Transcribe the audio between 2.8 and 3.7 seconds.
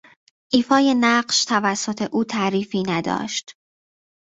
نداشت.